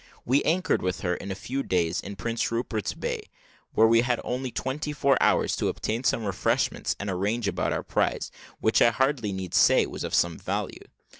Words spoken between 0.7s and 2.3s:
with her, in a few days, in